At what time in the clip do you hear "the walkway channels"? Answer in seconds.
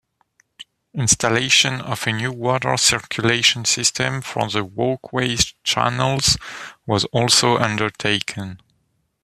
4.49-6.37